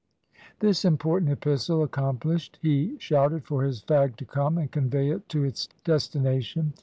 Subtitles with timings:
[0.61, 5.43] This important epistle accomplished, he shouted for his fag to come and convey it to
[5.43, 6.73] its destination.